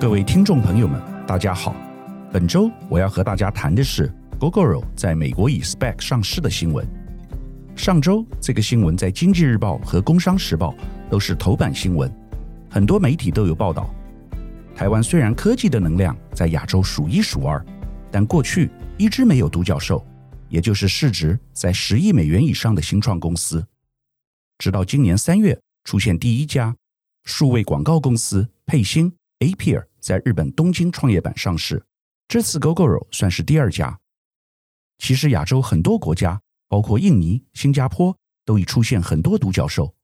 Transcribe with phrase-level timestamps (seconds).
[0.00, 1.74] 各位听众朋友们，大家好。
[2.32, 4.08] 本周我要和大家谈的是
[4.38, 6.86] Gogoro 在美国以 SPAC 上市的新闻。
[7.74, 10.72] 上周这个新闻在《经济日报》和《工商时报》
[11.10, 12.08] 都是头版新闻，
[12.70, 13.92] 很多媒体都有报道。
[14.72, 17.60] 台湾虽然科技的能量在亚洲数一数二，
[18.08, 20.06] 但过去一直没有独角兽，
[20.48, 23.66] 也就是市值在十亿美元以上的新创公司。
[24.58, 26.76] 直到今年三月，出现第一家
[27.24, 29.87] 数位广告公司沛星 Appear。
[30.00, 31.84] 在日本东京创业板上市，
[32.26, 33.98] 这次 Gogoro 算是第二家。
[34.98, 39.94] 其实亚洲很多国家，包括印尼、新加坡，都已出现很多独角兽，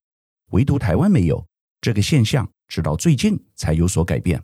[0.50, 1.46] 唯独台湾没有。
[1.80, 4.42] 这个现象直到最近才有所改变。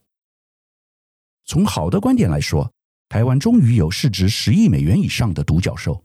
[1.46, 2.70] 从好的观点来说，
[3.08, 6.04] 台湾终于有市值十亿美元以上的独角兽；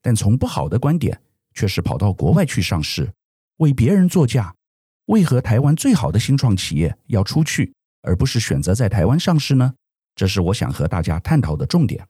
[0.00, 1.22] 但从不好的观点，
[1.54, 3.12] 却是跑到国外去上市，
[3.58, 4.54] 为别人作嫁。
[5.06, 7.72] 为何台湾最好的新创企业要出去？
[8.02, 9.74] 而不是选择在台湾上市呢？
[10.14, 12.06] 这是我想和大家探讨的重点。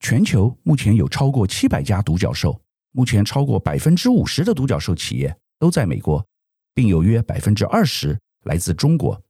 [0.00, 6.26] 全球目前有超过七百家独角兽，目前超过百分之五十的独角兽企业都在美国，
[6.74, 9.22] 并有约百分之二十来自中国。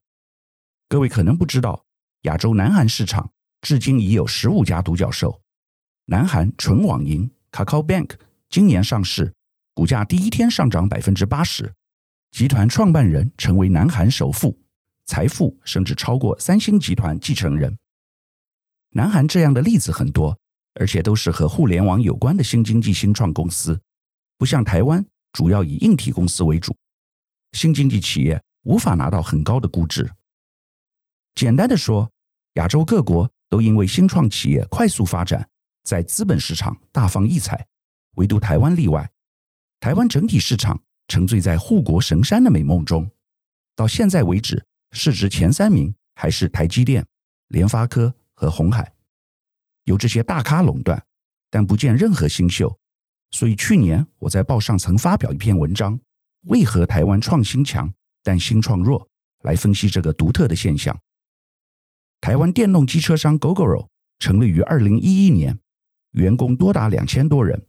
[0.89, 1.85] 各位可能不知道，
[2.23, 5.41] 亚洲南韩市场至今已有十五家独角兽。
[6.07, 8.13] 南韩纯网银 Kakao Bank
[8.49, 9.33] 今年上市，
[9.75, 11.73] 股价第一天上涨百分之八十，
[12.31, 14.59] 集团创办人成为南韩首富。
[15.07, 17.77] 财富甚至超过三星集团继承人。
[18.91, 20.39] 南韩这样的例子很多，
[20.75, 23.81] 而且都是和互联网有关的新经济新创公司，
[24.37, 26.77] 不像台湾主要以硬体公司为主，
[27.53, 30.11] 新经济企业无法拿到很高的估值。
[31.35, 32.11] 简单的说，
[32.55, 35.49] 亚洲各国都因为新创企业快速发展，
[35.85, 37.67] 在资本市场大放异彩，
[38.17, 39.11] 唯独台湾例外。
[39.81, 43.11] 台湾整体市场沉醉在护国神山的美梦中，
[43.75, 44.65] 到现在为止。
[44.93, 47.05] 市值前三名还是台积电、
[47.49, 48.93] 联发科和鸿海，
[49.85, 51.03] 由这些大咖垄断，
[51.51, 52.79] 但不见任何新秀。
[53.31, 55.99] 所以去年我在报上曾发表一篇文章：
[56.43, 57.93] 为何台湾创新强，
[58.23, 59.09] 但新创弱？
[59.43, 60.97] 来分析这个独特的现象。
[62.21, 63.89] 台湾电动机车商 Gogoro
[64.21, 65.59] 成立于二零一一年，
[66.13, 67.67] 员工多达两千多人。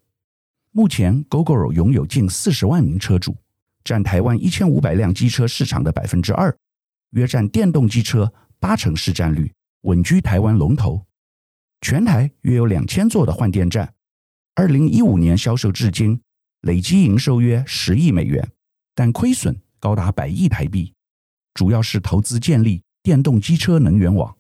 [0.72, 3.36] 目前 Gogoro 拥有近四十万名车主，
[3.84, 6.56] 占台湾一千五百辆机车市场的百分之二。
[7.14, 9.52] 约占电动机车八成市占率，
[9.82, 11.06] 稳居台湾龙头。
[11.82, 13.94] 全台约有两千座的换电站，
[14.56, 16.22] 二零一五年销售至今，
[16.62, 18.52] 累计营收约十亿美元，
[18.96, 20.94] 但亏损高达百亿台币，
[21.54, 24.36] 主要是投资建立电动机车能源网。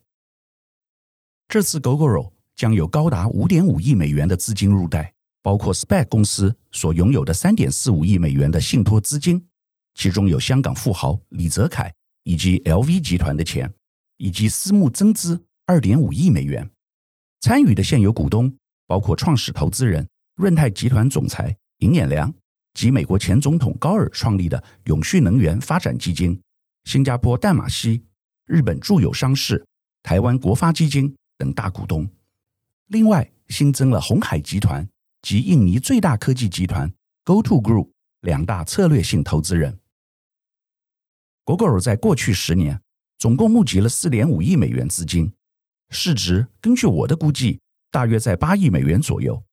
[1.47, 5.13] 这次 Gogoro 将有高达五点五亿美元的资金入袋，
[5.43, 9.45] 包括 SPAC 公司所拥有的三点四五亿美元的信托资金，
[9.93, 11.93] 其中有香港富豪李泽楷。
[12.23, 13.73] 以及 LV 集团的钱，
[14.17, 16.69] 以及私募增资二点五亿美元。
[17.41, 18.55] 参与的现有股东
[18.87, 22.33] 包括创始投资人润泰集团总裁尹衍梁
[22.73, 26.39] 及美国前总统高尔创立的永续能源发展基金、
[26.85, 28.01] 新加坡淡马锡、
[28.45, 29.65] 日本住友商事、
[30.01, 32.09] 台湾国发基金等大股东。
[32.87, 34.87] 另外，新增了鸿海集团
[35.21, 36.91] 及印尼最大科技集团
[37.25, 37.89] GoTo Group
[38.21, 39.77] 两大策略性投资人。
[41.45, 42.81] Gogoro 在过去十年
[43.17, 45.33] 总共募集了四点五亿美元资金，
[45.89, 47.59] 市值根据我的估计
[47.91, 49.43] 大约在八亿美元左右。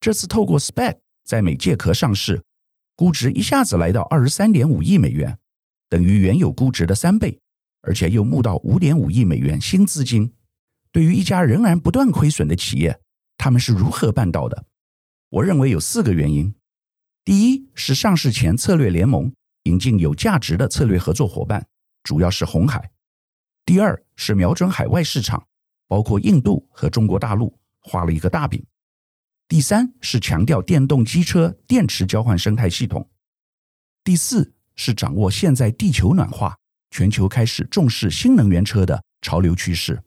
[0.00, 2.42] 这次透过 SPAC 在美借壳上市，
[2.94, 5.38] 估值一下子来到二十三点五亿美元，
[5.88, 7.40] 等于原有估值的三倍，
[7.80, 10.32] 而且又募到五点五亿美元新资金。
[10.92, 13.00] 对于一家仍然不断亏损的企业，
[13.38, 14.66] 他们是如何办到的？
[15.30, 16.54] 我认为有四个原因。
[17.24, 19.32] 第一是上市前策略联盟。
[19.64, 21.66] 引进有价值的策略合作伙伴，
[22.02, 22.90] 主要是红海。
[23.66, 25.46] 第二是瞄准海外市场，
[25.88, 28.64] 包括印度和中国大陆，画了一个大饼。
[29.48, 33.08] 第三是强调电动机车电池交换生态系统。
[34.02, 36.58] 第四是掌握现在地球暖化，
[36.90, 40.02] 全球开始重视新能源车的潮流趋势。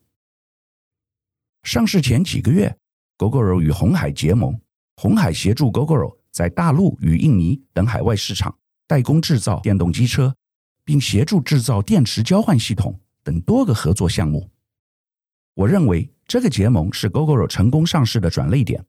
[1.62, 2.76] 上市前几个月
[3.16, 4.60] ，Gogoro 与鸿海结盟，
[4.96, 8.57] 鸿海协助 Gogoro 在大陆与印尼等海外市场。
[8.88, 10.34] 代工制造电动机车，
[10.82, 14.50] 并协助制造电池交换系统等多个合作项目。
[15.52, 18.82] 我认为这个结盟是 Gogoro 成功上市的转捩点。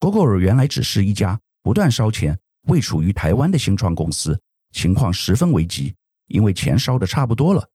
[0.00, 2.38] Gogoro 原来只是一家不断烧钱、
[2.68, 4.40] 未处于台湾的新创公司，
[4.72, 5.94] 情况十分危急，
[6.28, 7.68] 因为钱烧的差不多了。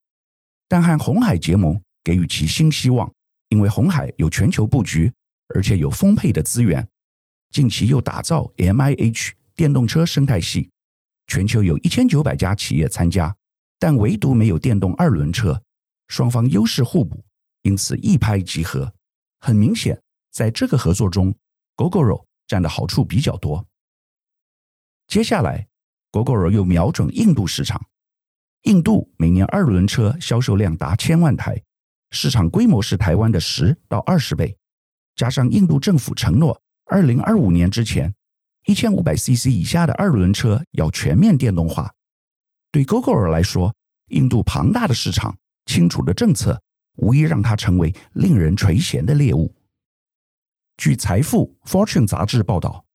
[0.67, 3.13] 但和红海结盟，给予其新希望，
[3.49, 5.13] 因为红海有全球布局，
[5.53, 6.87] 而且有丰沛的资源，
[7.51, 10.71] 近期又打造 MIH 电动车生态系。
[11.29, 13.33] 全球有一千九百家企业参加，
[13.77, 15.61] 但唯独没有电动二轮车，
[16.07, 17.23] 双方优势互补，
[17.61, 18.91] 因此一拍即合。
[19.39, 21.33] 很明显，在这个合作中
[21.77, 23.63] ，Gogoro 占的好处比较多。
[25.07, 25.67] 接下来
[26.11, 27.79] ，Gogoro 又瞄准印度市场。
[28.63, 31.61] 印度每年二轮车销售量达千万台，
[32.09, 34.57] 市场规模是台湾的十到二十倍。
[35.15, 38.15] 加上印度政府承诺，二零二五年之前，
[38.65, 41.93] 一千五百 CC 以下的二轮车要全面电动化。
[42.71, 43.73] 对 Gogoro 来说，
[44.09, 46.61] 印度庞大的市场、清楚的政策，
[46.97, 49.55] 无疑让它成为令人垂涎的猎物。
[50.77, 52.85] 据财富 Fortune 杂志报道，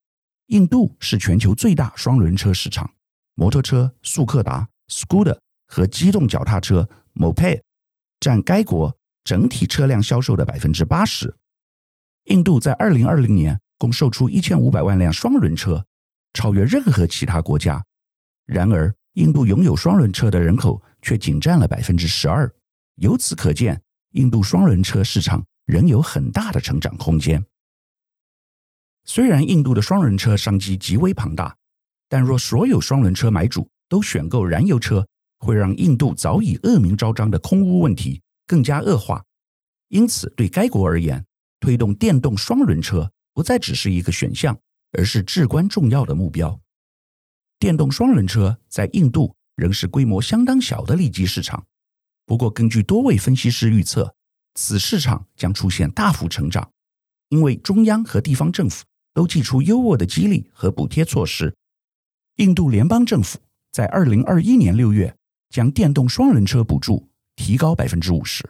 [0.47, 2.95] 印度是全球最大双轮车市场，
[3.35, 7.63] 摩托车速克达 Scooter 和机动脚踏车 Moped
[8.21, 11.35] 占该国整体车辆销售的百分之八十。
[12.25, 15.85] 印度在二零二零年共售出一千五百万辆双轮车，
[16.32, 17.85] 超越任何其他国家。
[18.47, 22.53] 然而，印度拥有双轮车的人口却仅占了百分之十二。
[22.97, 23.81] 由此可见，
[24.12, 27.44] 印度双轮车市场仍有很大的成长空间。
[29.05, 31.56] 虽然印度的双轮车商机极为庞大，
[32.09, 35.06] 但若所有双轮车买主都选购燃油车，
[35.38, 39.23] 会让印度早已恶名昭彰的空污问题更加恶化。
[39.88, 41.25] 因此，对该国而言，
[41.61, 44.59] 推动电动双轮车不再只是一个选项，
[44.93, 46.59] 而是至关重要的目标。
[47.59, 51.67] 电动双轮车在印度仍是规模相当小的利基市场，
[52.25, 54.15] 不过根据多位分析师预测，
[54.55, 56.71] 此市场将出现大幅成长，
[57.29, 61.55] 因为中央和地方政府都祭出优渥的激励和补贴措施。
[62.37, 63.39] 印度联邦政府
[63.73, 65.17] 在二零二一年六月
[65.51, 68.49] 将电动双轮车补助提高百分之五十，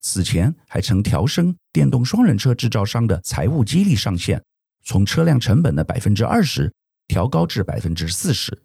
[0.00, 4.42] 此前还曾调升电动双人车制造商的财务激励上限，
[4.82, 6.72] 从车辆成本的百分之二十
[7.06, 8.62] 调高至百分之四十。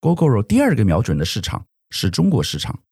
[0.00, 2.82] Gogoro 第二个瞄准的市场是中国市场，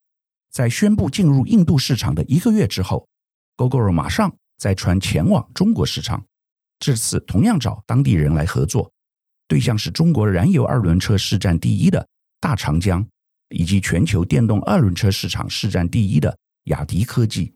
[0.50, 3.08] 在宣布进入印度市场的一个月之后
[3.56, 6.25] ，Gogoro 马上再传前往中国市场，
[6.79, 8.90] 这次同样找当地人来合作。
[9.46, 12.06] 对象是中国燃油二轮车市占第一的
[12.40, 13.06] 大长江，
[13.49, 16.38] 以及全球电动二轮车市场市占第一的
[16.69, 17.53] 雅迪科技。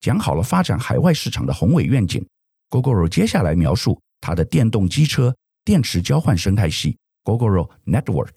[0.00, 2.24] 讲好了发展海外市场的宏伟愿景
[2.70, 5.34] ，Gogoro 接下来描述它的电动机车
[5.64, 8.30] 电池交换生态系 Gogoro Network。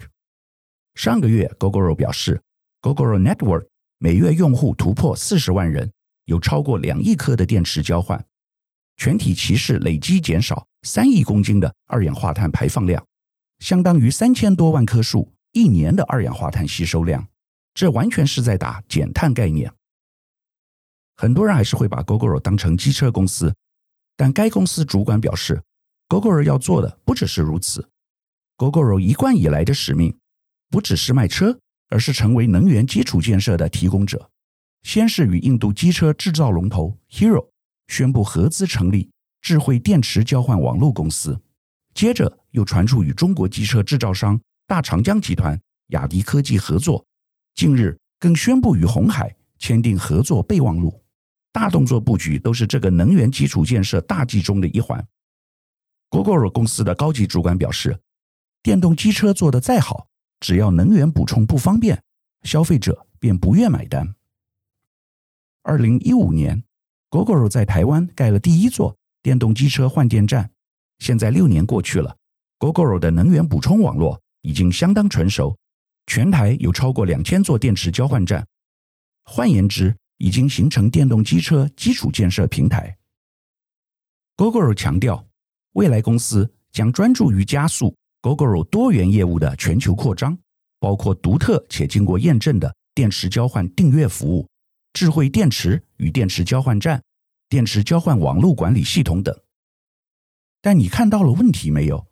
[0.96, 2.42] 上个月，Gogoro 表示
[2.82, 3.68] ，Gogoro Network
[4.00, 5.92] 每月用户突破四十万人，
[6.26, 8.26] 有超过两亿颗的电池交换。
[8.98, 13.06] 全体骑士累计减少三亿公斤的二氧化碳排放量，
[13.60, 17.28] 相当于三千多万棵树一年的二氧化碳吸收量。
[17.74, 19.72] 这完全是在打减碳概念。
[21.16, 23.54] 很多人还是会把 Gogoro 当成机车公司，
[24.16, 25.62] 但该公司主管表示
[26.08, 27.90] ，Gogoro 要做的不只是如此。
[28.58, 30.18] Gogoro 一贯以来的使命，
[30.70, 31.60] 不只是卖车，
[31.90, 34.30] 而是成为能源基础建设的提供者。
[34.84, 37.48] 先是与印度机车制造龙头 Hero。
[37.88, 41.42] 宣布合资成立智慧电池交换网络公司，
[41.94, 47.06] 接着又传出与中国机车制造商大长江集团、雅迪科技合作，
[47.62, 51.00] 近日更宣布与鸿海签订合作备忘录。
[51.52, 55.08] 大动作布局都是这个能源基础建设大计中的一环。
[56.10, 58.00] Gogoro 公司的高级主管表示，
[58.64, 60.08] 电动机车做得再好，
[60.40, 62.02] 只要能源补充不方便，
[62.42, 64.16] 消费者便不愿买单。
[65.62, 66.64] 二零一五年。
[67.12, 70.50] Gogoro 在台湾盖了第一座电动机车换电站，
[70.98, 72.18] 现在六年过去了
[72.58, 75.56] ，Gogoro 的能源补充网络已经相当成熟，
[76.14, 78.46] 全台有超过两千座电池交换站，
[79.24, 82.98] 换言之，已经形成电动机车基础建设平台。
[84.36, 85.26] Gogoro 强调，
[85.72, 90.38] 未来公司将专注于加速 Gogoro 多元业务的全球扩张，
[90.82, 94.46] 包括独特且经过验证的电池交换订阅服务。
[94.92, 97.02] 智慧电池与电池交换站、
[97.48, 99.34] 电池交换网络管理系统等，
[100.62, 102.06] 但你看到了问题没有？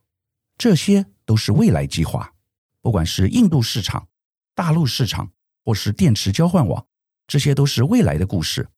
[0.58, 2.34] 这些都是未来计划。
[2.82, 4.08] 不管是印度市场、
[4.56, 5.32] 大陆市场，
[5.64, 6.86] 或是电池交换网，
[7.28, 8.70] 这些都是未来的故事。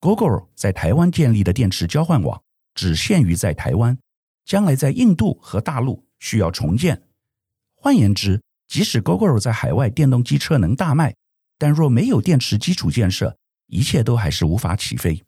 [0.00, 2.42] Gogoro 在台湾建立的电池交换网
[2.74, 3.98] 只限于在台湾，
[4.44, 7.02] 将来在印度和大陆需要重建。
[7.74, 11.14] 换言之，即使 Gogoro 在海外电动机车能大卖。
[11.58, 15.22] 但若没有电池基础建设，一切都还是无法起飞。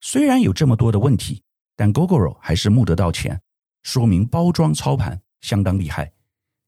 [0.00, 1.42] 虽然有这么多的问题，
[1.74, 3.42] 但 Gogoro 还是募得到钱，
[3.82, 6.12] 说明包装操盘相当厉害，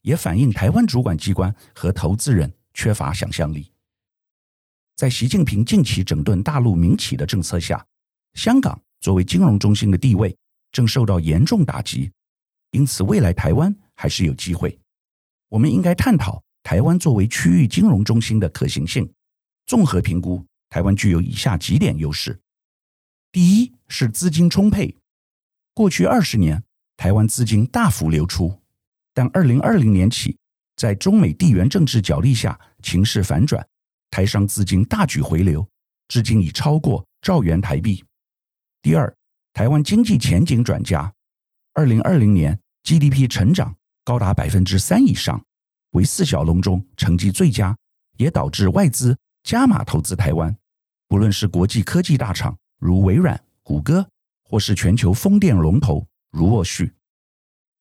[0.07, 3.73] 也反映台湾主管机关和投资人缺乏想象力。
[4.95, 7.85] 在习近平近期整顿大陆民企的政策下，
[8.35, 10.35] 香港作为金融中心的地位
[10.71, 12.13] 正受到严重打击，
[12.71, 14.79] 因此未来台湾还是有机会。
[15.49, 16.43] 我们应该探讨。
[16.63, 19.09] 台湾作为区域金融中心的可行性。
[19.67, 22.41] 综合评估，台湾具有以下几点优势：
[23.31, 24.97] 第一是资金充沛，
[25.75, 26.65] 过去二十年
[26.97, 28.61] 台湾资金大幅流出，
[29.17, 30.37] 但二零二零年起，
[30.77, 33.67] 在中美地缘政治角力下，情势反转，
[34.11, 35.67] 台商资金大举回流，
[36.07, 38.05] 至今已超过兆元台币。
[38.83, 39.17] 第二，
[39.55, 41.11] 台湾经济前景转佳，
[41.73, 45.43] 二零二零年 GDP 成长高达百分之三以上，
[45.93, 47.75] 为四小龙中成绩最佳，
[48.19, 49.17] 也导致外资。
[49.45, 50.55] 加码投资台湾，
[51.09, 54.07] 不论是国际科技大厂如微软、谷歌，
[54.45, 56.93] 或是全球风电龙头如沃旭。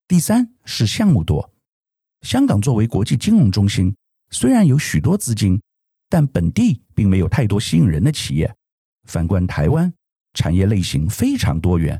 [0.07, 1.51] 第三是项目多，
[2.21, 3.95] 香港作为国际金融中心，
[4.29, 5.59] 虽然有许多资金，
[6.07, 8.55] 但本地并没有太多吸引人的企业。
[9.05, 9.91] 反观台湾，
[10.35, 11.99] 产业类型非常多元，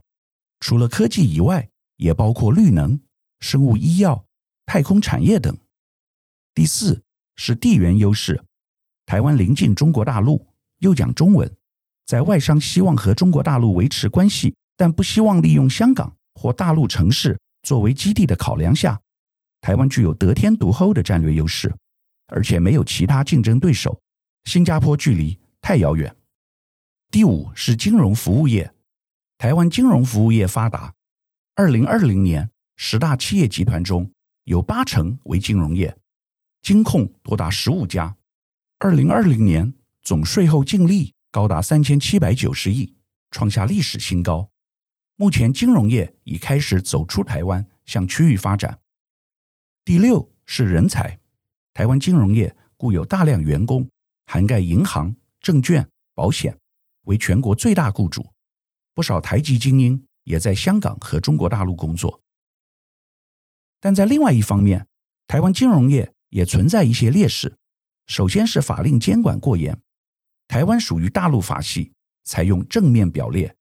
[0.59, 2.99] 除了科技以外，也包括绿能、
[3.39, 4.23] 生物医药、
[4.67, 5.57] 太空产业等。
[6.53, 7.01] 第四
[7.35, 8.39] 是地缘优势。
[9.07, 10.45] 台湾临近中国大陆，
[10.77, 11.51] 又讲中文，
[12.05, 19.01] 在外商希望和中国大陆维持关系，但不希望利用香港或大陆城市作为基地的考量下，
[19.59, 21.75] 台湾具有得天独厚的战略优势，
[22.27, 23.99] 而且没有其他竞争对手。
[24.43, 26.15] 新加坡距离太遥远。
[27.09, 28.71] 第五是金融服务业，
[29.39, 30.93] 台湾金融服务业发达。
[31.55, 34.11] 二零二零年十大企业集团中
[34.43, 35.97] 有八成为金融业，
[36.61, 38.15] 金控多达十五家。
[38.77, 42.93] 二零二零年总税后净利高达三千七百九十亿，
[43.31, 44.51] 创下历史新高。
[45.17, 48.81] 目前金融业已开始走出台湾，向区域发展。
[49.85, 51.19] 第六是人才，
[51.73, 53.89] 台湾金融业固有大量员工，
[54.25, 56.57] 涵盖银行、证券、保险，
[57.03, 58.25] 为全国最大雇主。
[58.93, 62.21] 不少台籍精英也在香港和中国大陆工作。
[63.79, 64.85] 但在另外一方面，
[65.27, 67.55] 台湾金融业也存在一些劣势。
[68.07, 69.79] 首先是法令监管过严，
[70.47, 71.93] 台湾属于大陆法系，
[72.23, 73.55] 采用正面表列，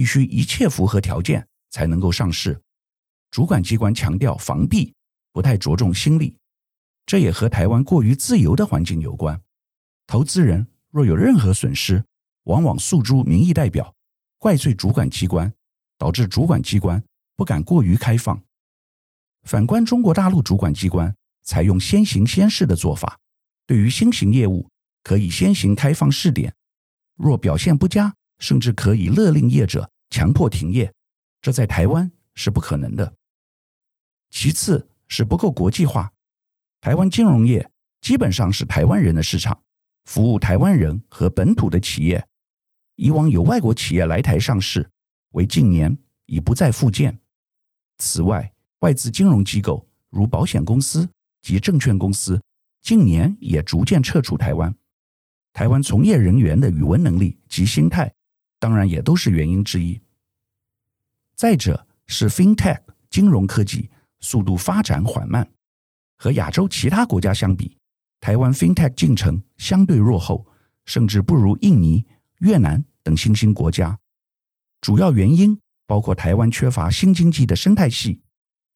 [0.00, 2.58] 必须一切符合条件才能够上市。
[3.30, 4.94] 主管机关强调防弊，
[5.30, 6.34] 不太着重新利，
[7.04, 9.38] 这也和台湾过于自由的环境有关。
[10.06, 12.02] 投资人若有任何损失，
[12.44, 13.94] 往往诉诸民意代表，
[14.38, 15.52] 怪罪主管机关，
[15.98, 17.04] 导致主管机关
[17.36, 18.42] 不敢过于开放。
[19.42, 23.18] 反观中国大陆主管机关，采用先行先试的做法。
[23.66, 24.66] 对于新型业务，
[25.04, 26.54] 可以先行开放试点，
[27.18, 30.92] 若表现不佳，甚至可以勒令业者强迫停业，
[31.40, 33.14] 这在台湾是不可能的。
[34.30, 36.12] 其次是不够国际化，
[36.80, 37.70] 台湾金融业
[38.00, 39.62] 基本上是台湾人的市场，
[40.06, 42.26] 服务台湾人和本土的企业。
[42.96, 44.90] 以往有外国企业来台上市，
[45.30, 47.18] 为近年已不再复见。
[47.98, 51.08] 此外，外资金融机构如保险公司
[51.42, 52.40] 及证券公司。
[52.82, 54.74] 近年也逐渐撤出台湾，
[55.52, 58.10] 台湾从业人员的语文能力及心态，
[58.60, 60.00] 当然也都是原因之一。
[61.34, 63.90] 再者是 FinTech 金融科技
[64.20, 65.50] 速度发展缓慢，
[66.16, 67.76] 和亚洲其他国家相比，
[68.20, 70.46] 台湾 FinTech 进程相对落后，
[70.84, 72.06] 甚至不如印尼、
[72.38, 73.98] 越南等新兴国家。
[74.80, 78.20] 主要原因包括台湾缺乏新经济的生态系，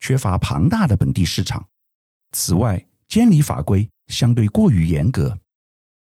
[0.00, 1.68] 缺乏庞大的本地市场。
[2.32, 3.88] 此外，监理法规。
[4.08, 5.38] 相对过于严格。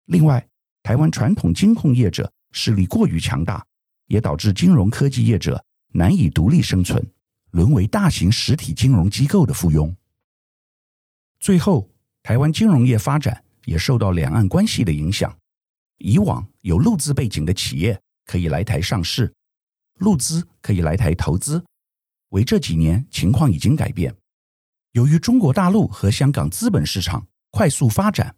[0.05, 0.47] 另外，
[0.83, 3.65] 台湾传统金控业者势力过于强大，
[4.07, 7.05] 也导致金融科技业者难以独立生存，
[7.51, 9.95] 沦为大型实体金融机构的附庸。
[11.39, 11.91] 最后，
[12.23, 15.37] 台湾金融业发展也受到两岸关系的影响。
[15.99, 19.33] 以往有陆资背景的企业可以来台上市，
[19.99, 21.65] 陆资可以来台投资，
[22.31, 24.15] 为这几年情况已经改变。
[24.93, 28.35] 由于中国大陆和香港资本市场，快速发展，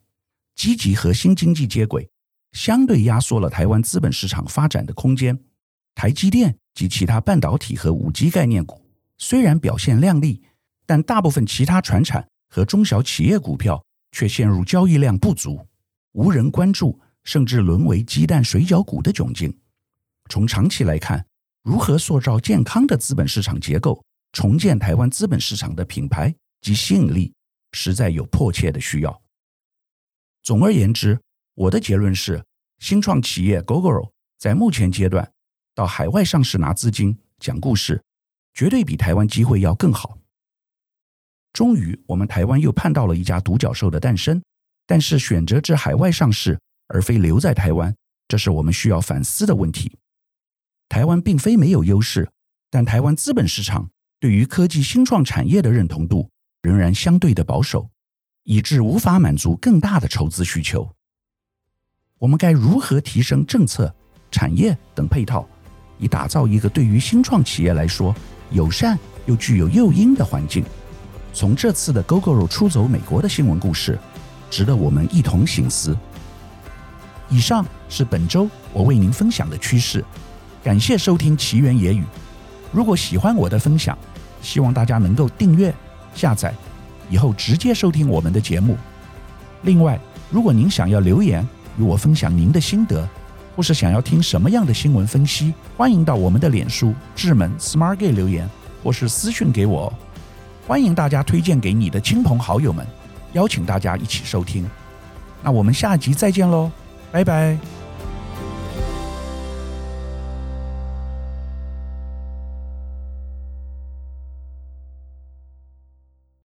[0.55, 2.09] 积极和新经济接轨，
[2.52, 5.38] 相对压缩了台湾资本市场发展的空间。
[5.95, 8.81] 台积电及其他半导体和五 G 概念股
[9.17, 10.43] 虽然表现亮丽，
[10.87, 15.67] 但大部分其他船产和中小企业股票却陷入交易量不足、
[16.12, 19.55] 无人关注，甚至沦为鸡蛋水饺股的窘境。
[20.31, 21.25] 从长期来看，
[21.64, 24.02] 如何塑造健康的资本市场结构，
[24.33, 27.33] 重建台湾资本市场的品牌及吸引力，
[27.73, 29.21] 实在有迫切的需要。
[30.43, 31.21] 总而言之，
[31.59, 32.45] 我的结论是，
[32.79, 35.33] 新创企业 Gogoro 在目前阶段
[35.75, 38.00] 到海外上市拿资金、讲故事，
[38.55, 40.19] 绝对比台湾机会要更好。
[41.53, 44.41] 终于，我们台湾又盼到了一家独角兽的诞生，
[44.87, 47.93] 但是选择至海外上市，而非留在台湾，
[48.29, 49.99] 这是我们需要反思的问题。
[50.88, 52.31] 台湾并非没有优势，
[52.71, 56.31] 但台湾资本市场对于科技新创产业的认同度。
[56.62, 57.88] 仍然相对的保守，
[58.45, 60.93] 以致无法满足更大的筹资需求。
[62.19, 63.93] 我们该如何提升政策、
[64.31, 65.47] 产业等配套，
[65.99, 68.13] 以打造一个对于新创企业来说
[68.51, 70.65] 友善又具有诱因的环境？
[71.33, 73.97] 从这次的 Gogoro 出走美国的新闻故事，
[74.51, 75.97] 值得我们一同省思。
[77.29, 80.05] 以上是本周我为您分享的趋势，
[80.65, 82.03] 感谢收听奇缘野语。
[82.73, 83.97] 如果喜欢我的分享，
[84.43, 85.73] 希望大家能够订阅、
[86.15, 86.53] 下载，
[87.09, 88.77] 以后直接收听我们的节目。
[89.63, 91.47] 另外，如果您想要留言
[91.79, 93.09] 与我分享您的心得，
[93.57, 98.49] 或是想要听什么样的新闻分析，欢迎到我们的脸书智门 SmartGay 留言，
[98.83, 99.93] 或是私讯给我。
[100.67, 102.87] 欢迎大家推荐给你的亲朋好友们，
[103.33, 104.69] 邀请大家一起收听。
[105.43, 106.71] 那我们下集再见喽，
[107.13, 107.78] 拜拜。